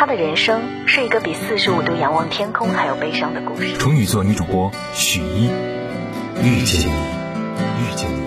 [0.00, 3.76] 他的人生是一个比四十五度仰望天空还要悲伤的故事。
[3.78, 5.46] 处女座女主播许一，
[6.40, 6.92] 遇见你，
[7.82, 8.18] 遇见你。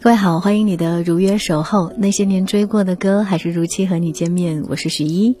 [0.00, 1.92] 各位好，欢迎你的如约守候。
[1.98, 4.64] 那些年追过的歌，还是如期和你见面。
[4.70, 5.36] 我是许一。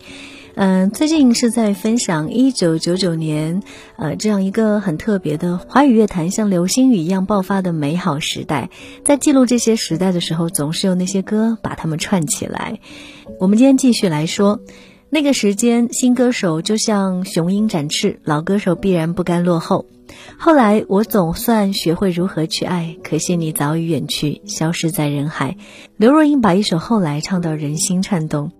[0.62, 3.62] 嗯、最近是在分享一九九九年，
[3.96, 8.68] 呃，这样一个很特别的华语乐坛像流星雨一样爆发的美好时代。
[9.02, 12.78] 在记录这些时代的时候，总是有那些歌把它们串起来。
[13.38, 14.60] 我们今天继续来说。
[15.08, 19.86] 那个时间，新歌手就像雄鹰展翅，老歌手必然不甘落后。
[20.38, 25.56] 后来我总算学会如何去爱，可惜你早已远去，消失在人海。
[25.96, 28.52] 刘若英把一首《后来》唱到人心颤动。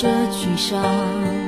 [0.00, 1.47] 这沮丧。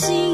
[0.00, 0.31] 当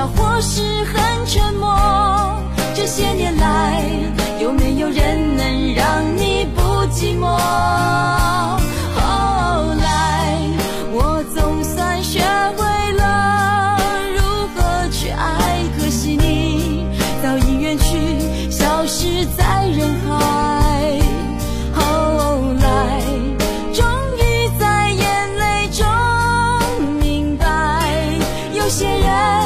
[0.00, 1.68] 笑或是很沉默？
[2.74, 3.82] 这些年来，
[4.40, 7.26] 有没有人能让你不寂寞？
[8.96, 10.38] 后来，
[10.94, 12.22] 我总算学
[12.56, 13.76] 会了
[14.16, 14.22] 如
[14.54, 16.86] 何去爱，可惜你
[17.22, 20.98] 早已远去，消失在人海。
[21.74, 23.02] 后来，
[23.74, 23.84] 终
[24.16, 25.84] 于在眼泪中
[26.98, 27.44] 明白，
[28.54, 29.39] 有些人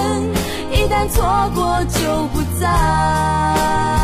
[0.84, 4.03] 一旦错过就不再。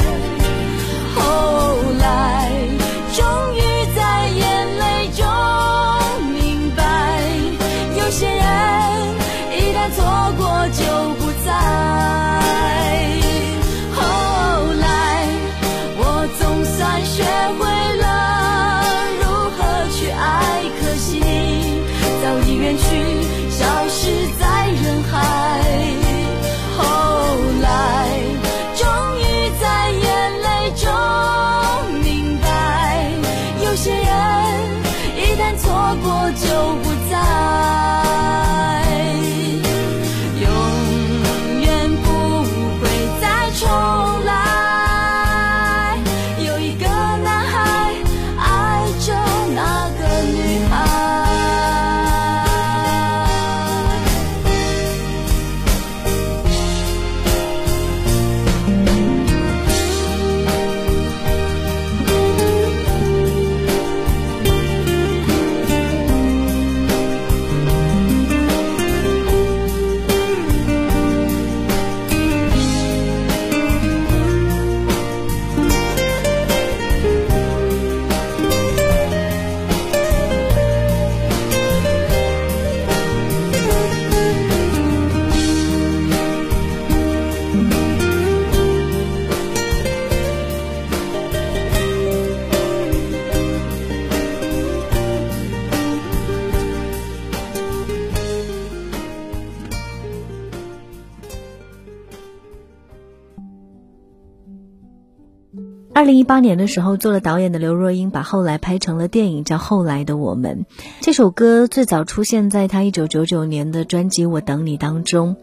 [106.21, 110.67] 一八年的时候，做了导演的刘若英把后来拍成了电影，叫《后来的我们》。
[110.99, 115.35] 这首歌最早出现在她一九九九年的专辑《我等你》当中，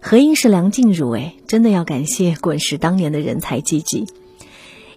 [0.00, 1.10] 合音是梁静茹。
[1.10, 4.08] 哎，真的要感谢滚石当年的人才济济。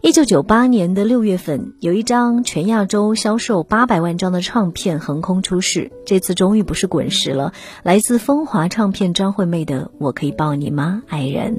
[0.02, 7.54] 一九九八年的六月份，有一张全亚洲销售八百万张的唱片横空出世，这次终于不是滚石了，
[7.84, 11.58] 来自风华唱片张惠妹的《我可以抱你吗，爱人》。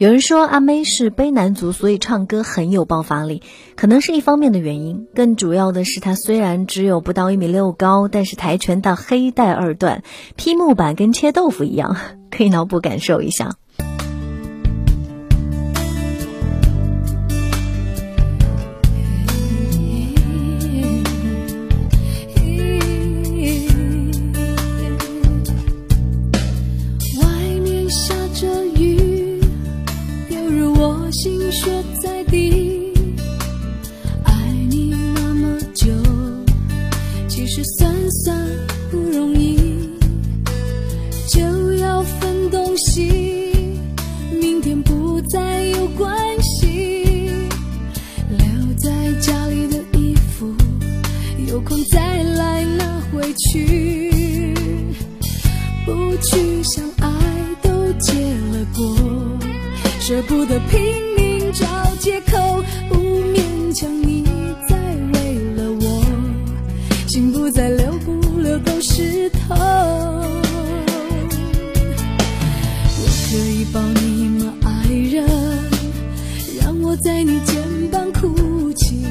[0.00, 3.42] 有人说阿妹是悲男族，所以唱歌很有爆发力，
[3.76, 5.06] 可能是一方面的原因。
[5.14, 10.02] 更主要的是，她虽然只有不到一米六高，但是跆拳道黑带二段，
[10.36, 11.98] 劈木板跟切豆腐一样，
[12.30, 13.56] 可以脑补感受一下。
[56.62, 57.08] 相爱
[57.62, 58.96] 都结了果，
[59.98, 60.78] 舍不得拼
[61.16, 61.66] 命找
[61.98, 64.24] 借口，不勉强你
[64.68, 64.76] 再
[65.14, 66.04] 为了我，
[67.06, 69.56] 心不再留不留都是痛。
[72.98, 75.26] 我可以抱你吗，爱人？
[76.60, 79.02] 让我在你肩膀哭泣。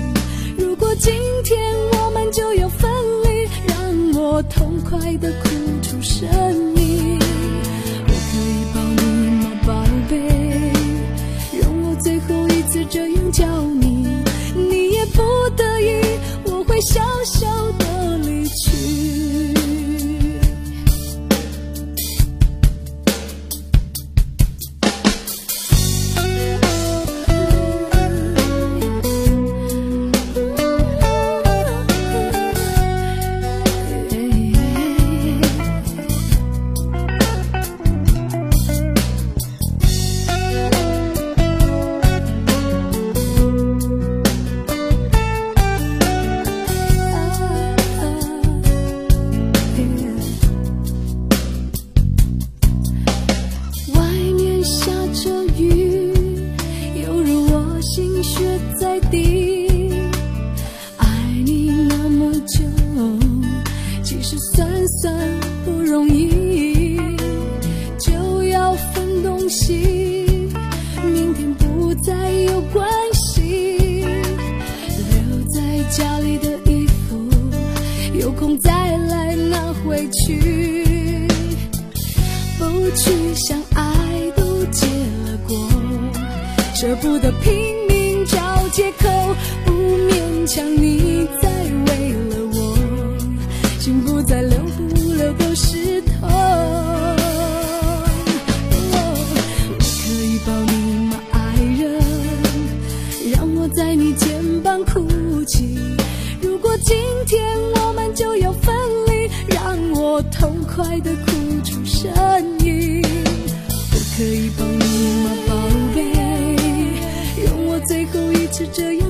[0.56, 1.12] 如果今
[1.44, 1.60] 天
[1.94, 2.92] 我们就要分
[3.24, 5.49] 离，让我痛快的哭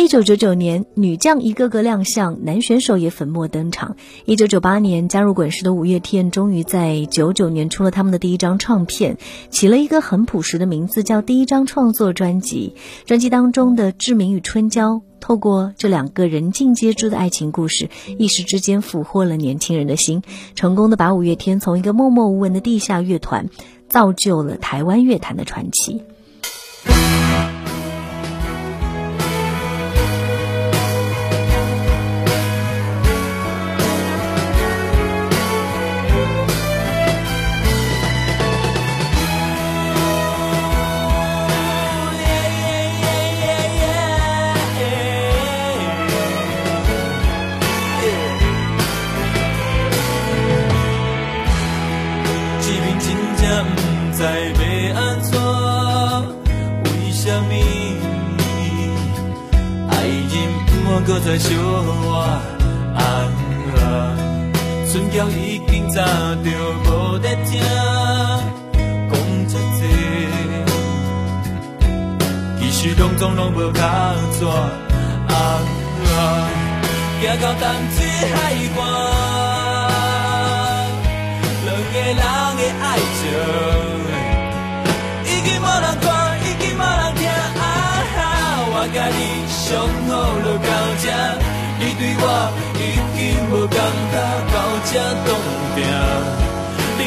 [0.00, 3.96] 一九九九年，女将一个个亮相，男选手也粉墨登场。
[4.24, 9.18] 一九九八年加入滚石的五月天，终于在九九年出了他们的第一张唱片，
[9.50, 12.74] 起了一个很朴实的名字，叫第一张创作专辑。
[13.04, 20.22] 专辑当中的《志明与春娇》，透过这两个人尽皆知的爱情故事，一时之间俘获了年轻人的心，
[20.54, 23.50] 成功的把五月天从一个默默无闻的地下乐团，
[23.90, 26.00] 造就了台湾乐坛的传奇。
[61.20, 62.16] 不愿搁再相活？
[62.96, 63.00] 啊
[63.76, 64.16] 啊！
[64.90, 66.02] 春娇已经早
[66.42, 66.50] 就
[66.84, 67.60] 无在听，
[69.10, 69.12] 讲
[69.46, 69.52] 这
[70.66, 70.72] 多，
[72.58, 74.44] 其实拢总拢无卡纸。
[74.46, 74.50] 啊
[75.28, 76.48] 啊！
[77.20, 77.62] 行到淡
[77.92, 77.98] 水
[78.34, 78.36] 海
[78.76, 78.80] 岸。
[81.64, 83.22] 两个人的爱情，
[89.00, 90.12] 甲你相好
[90.44, 90.68] 就到
[91.00, 91.04] 这，
[91.78, 92.24] 你对我
[92.76, 92.78] 已
[93.16, 93.80] 经无感
[94.12, 94.14] 觉，
[94.52, 94.54] 到
[94.84, 94.92] 这
[95.24, 95.28] 冻
[95.74, 95.78] 定，
[96.98, 97.02] 你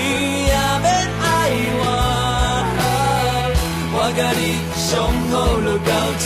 [0.50, 0.86] 也免
[1.22, 1.26] 爱
[1.78, 1.86] 我。
[3.94, 4.42] 我甲你
[4.76, 4.90] 相
[5.30, 6.26] 好就到这，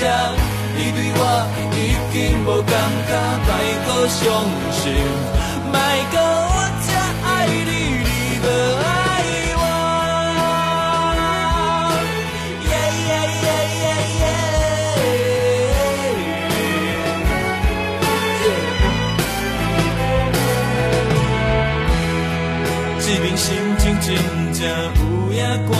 [0.77, 1.21] 你对我
[1.75, 1.77] 已
[2.13, 2.71] 经无感
[3.09, 3.11] 觉，
[3.43, 3.51] 莫
[3.83, 4.23] 搁伤
[4.71, 4.83] 心，
[5.69, 5.75] 莫
[6.13, 6.15] 搁
[24.99, 25.01] 有
[25.33, 25.39] 影
[25.71, 25.73] 寒，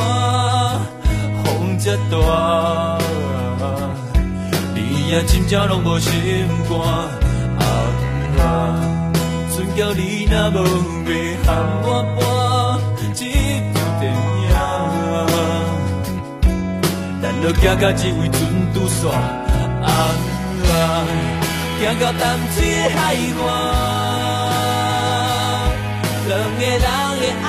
[1.44, 1.46] 风
[1.80, 2.98] 这大，
[4.76, 4.78] 你
[5.10, 6.12] 也真正拢无心
[6.70, 6.80] 肝
[7.60, 7.62] 啊
[8.40, 8.42] 啊！
[9.56, 10.56] 春娇你若无
[11.08, 11.12] 要
[11.46, 11.48] 喊
[11.84, 12.20] 我播
[13.14, 13.22] 这
[13.74, 14.04] 部电
[14.44, 14.46] 影，
[17.22, 18.38] 咱就行到这位船
[18.74, 19.88] 拄煞啊
[20.70, 20.72] 啊！
[21.80, 22.98] 行到淡水的海
[23.40, 23.46] 岸，
[26.28, 27.46] 两个人的爱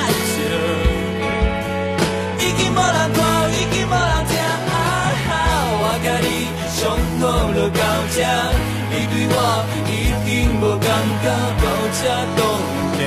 [7.21, 7.23] 好
[7.53, 7.81] 就到
[8.15, 8.17] 这，
[8.91, 9.37] 你对我
[9.87, 9.93] 已
[10.25, 10.29] 经
[10.61, 10.87] 无感
[11.23, 11.27] 觉，
[11.59, 11.65] 到
[11.99, 12.01] 这
[12.37, 12.41] 冻
[12.97, 13.01] 定，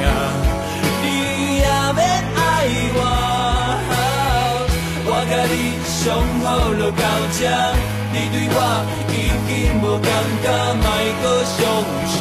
[1.01, 1.05] 你
[1.59, 1.65] 也
[1.95, 1.99] 免
[2.35, 2.39] 爱
[2.93, 2.99] 我，
[5.07, 5.53] 我甲你
[5.87, 5.99] 上
[6.43, 7.03] 好就到
[7.37, 7.39] 这，
[8.11, 8.57] 你对我
[9.07, 9.13] 已
[9.47, 9.49] 经
[9.81, 10.07] 无感
[10.43, 10.85] 觉，莫
[11.21, 11.57] 搁伤
[12.07, 12.19] 心，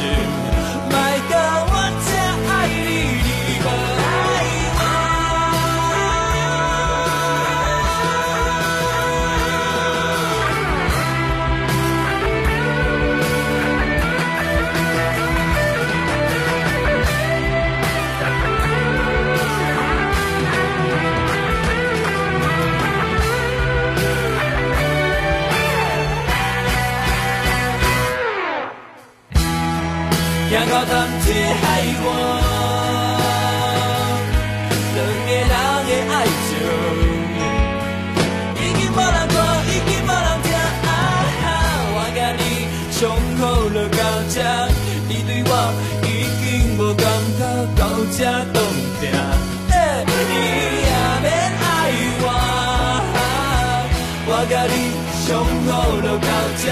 [30.51, 32.05] 行到淡水海岸，
[34.95, 35.47] 两个人
[35.87, 36.51] 的爱情，
[38.57, 39.33] 已经无人看，
[39.65, 40.45] 已经无人听。
[40.51, 40.85] 啊，
[41.95, 42.43] 我甲你
[42.91, 42.99] 上
[43.39, 44.35] 好就到这，
[45.07, 45.49] 你对我
[46.03, 46.05] 已
[46.41, 46.43] 经
[46.77, 47.01] 无感
[47.39, 47.41] 觉，
[47.77, 47.81] 到
[48.11, 48.19] 这
[48.51, 48.59] 冻
[48.99, 49.03] 定。
[49.71, 50.11] 欸你
[50.83, 50.91] 也
[51.23, 51.25] 免
[51.63, 51.63] 爱
[52.19, 52.25] 我，
[54.27, 54.75] 我甲你
[55.25, 55.31] 最
[55.71, 56.27] 好就到
[56.61, 56.65] 这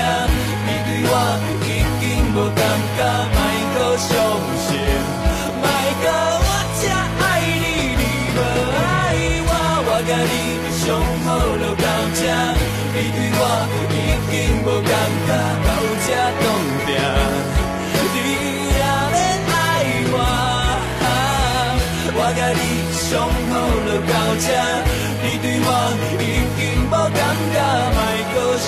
[12.99, 13.41] 你对我
[13.95, 13.97] 已
[14.29, 14.91] 经无感
[15.25, 15.31] 觉，
[15.63, 15.69] 到
[16.03, 16.07] 这
[16.43, 16.45] 冻
[16.85, 16.91] 定。
[18.11, 18.15] 你
[18.75, 18.81] 也
[19.13, 19.55] 免爱
[20.11, 20.15] 我，
[22.11, 22.61] 我甲你
[23.07, 23.51] 最好
[23.87, 24.11] 就到
[24.43, 24.45] 这，
[25.23, 25.67] 你对我
[26.19, 26.21] 已
[26.59, 27.19] 经无感
[27.53, 27.57] 觉，
[27.95, 27.97] 莫
[28.33, 28.35] 搁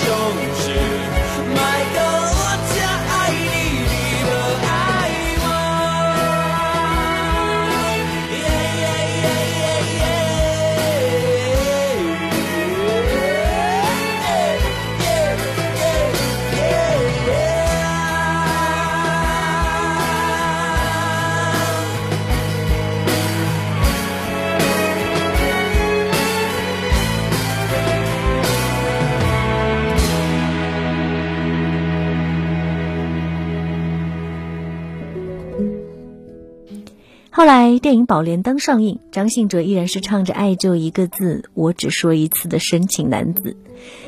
[37.42, 43.56] 后来电影《宝莲灯》上映，张信哲依然是唱着“爱就一个字，我只说一次”的深情男子。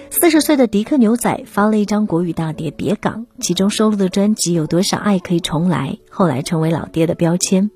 [0.09, 7.73] 四十岁的迪克牛仔发了一张国语大碟《别港》，其中收录的专辑《有多少爱可以重来》，后来成为老爹的标签。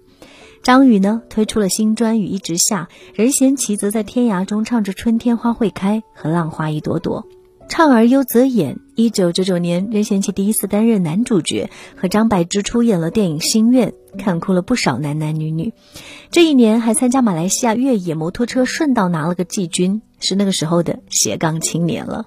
[0.62, 7.26] 张宇呢推出了新专《雨一直下》，任贤齐则在天涯中唱着“春天花会开”和“浪花一朵朵”。
[7.68, 8.78] 唱而优则演。
[8.96, 15.72] 一九九九年，任贤齐第一次担任男主角，和张柏芝出演了电影《心愿》，看哭了不少男男女女。
[16.31, 22.26] 这一年还参加马来西亚越野摩托车，顺道拿了个季军，是那个时候的斜杠青年了。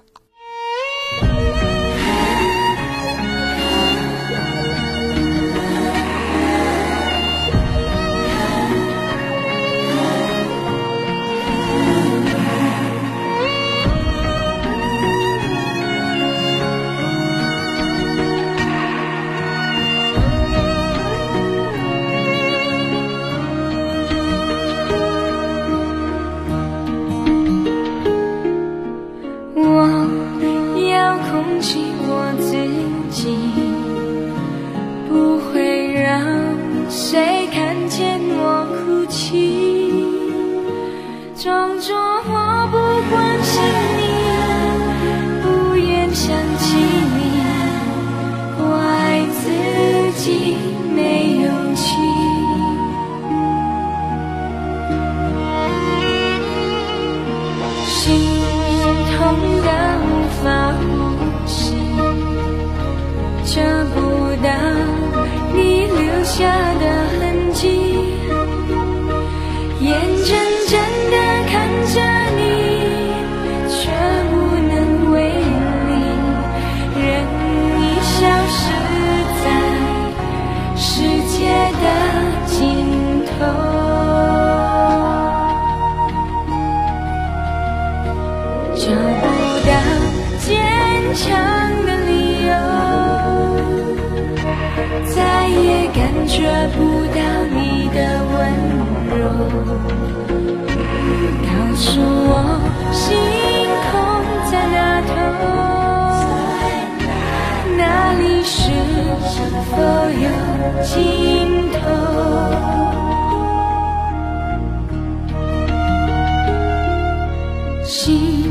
[117.92, 118.48] 心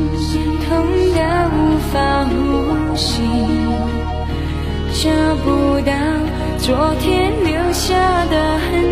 [0.60, 0.70] 痛
[1.16, 1.18] 得
[1.50, 2.32] 无法呼
[2.94, 3.20] 吸，
[4.92, 5.10] 找
[5.42, 5.92] 不到
[6.58, 8.91] 昨天留下的痕迹。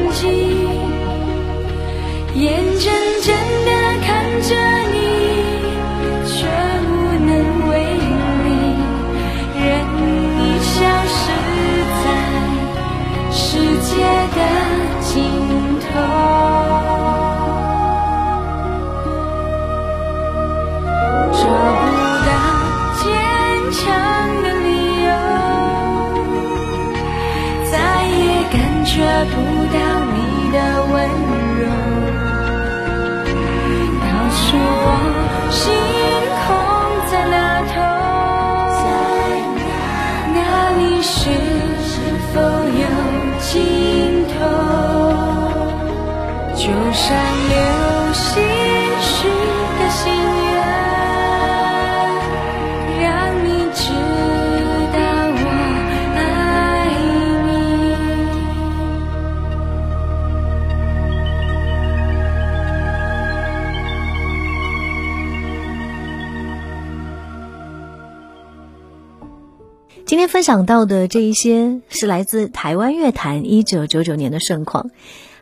[70.40, 74.88] 分享到的这一些是来自台湾乐坛一九九九年的盛况，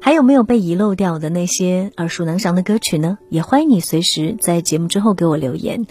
[0.00, 3.16] 还有没有被遗漏掉的那些耳熟能详的歌曲呢？
[3.30, 5.86] 也欢迎你随时在节目之后给我留言。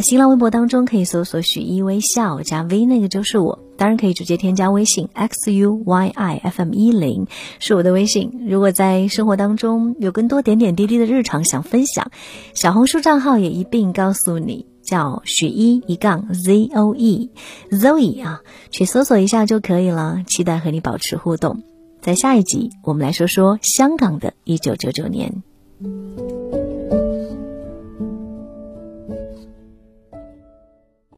[0.00, 3.60] 新浪微博当中可以搜索“许一微笑”加 V，那个就是我。
[3.76, 7.28] 当然可以直接添加微信 x u y i f m 一零
[7.60, 8.44] 是我的微信。
[8.48, 12.10] 如果在生活当中有更多点点滴滴的日常想分享，
[12.54, 14.66] 小红书账号也一并告诉你。
[14.82, 17.30] 叫许一一杠 z o e
[17.70, 18.40] zoe 啊，
[18.70, 20.22] 去搜索一下就可以了。
[20.26, 21.62] 期待和你保持互动。
[22.00, 25.42] 在下一集，我们来说说香港的一九九九年。